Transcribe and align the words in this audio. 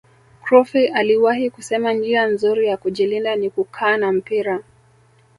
crufy 0.43 0.87
aliwahi 0.87 1.49
kusema 1.49 1.93
njia 1.93 2.25
nzuri 2.27 2.67
ya 2.67 2.77
kujilinda 2.77 3.35
ni 3.35 3.49
kukaa 3.49 3.97
na 3.97 4.11
mpira 4.11 4.63